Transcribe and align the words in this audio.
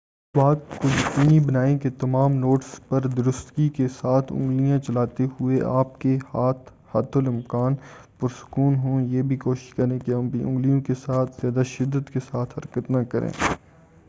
اس 0.35 0.37
بات 0.37 0.59
کو 0.77 0.87
یقینی 0.89 1.39
بنائیں 1.39 1.77
کہ 1.79 1.89
تمام 1.99 2.33
نوٹس 2.35 2.69
پر 2.87 3.07
درستگی 3.07 3.67
کے 3.69 3.87
ساتھ 3.95 4.31
اُنگلیاں 4.33 4.79
چلاتے 4.79 5.25
ہوئے 5.39 5.59
آپ 5.71 5.99
کے 5.99 6.17
ہاتھ 6.33 6.71
حتی 6.91 7.19
الامکان 7.19 7.75
پرسکون 8.19 8.75
ہوں 8.75 9.01
یہ 9.07 9.21
بھی 9.23 9.37
کوشش 9.37 9.73
کریں 9.73 9.97
کہ 9.99 10.11
اپنی 10.13 10.43
اُنگلیوں 10.43 10.81
کے 10.81 10.93
ساتھ 11.05 11.41
زیادہ 11.41 11.63
شدت 11.67 12.13
کے 12.13 12.19
ساتھ 12.31 12.57
حرکت 12.59 12.89
نہ 12.91 13.03
کریں 13.09 13.29